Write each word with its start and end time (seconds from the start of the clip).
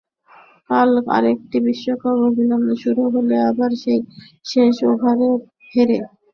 কাল 0.69 0.89
আরেকটি 1.15 1.57
বিশ্বকাপ 1.65 2.17
অভিযান 2.27 2.61
শুরু 2.83 3.03
হলো 3.13 3.35
আবারও 3.49 3.77
সেই 3.83 3.99
শেষ 4.45 4.75
ওভারে 4.89 5.29
হেরে। 5.71 5.99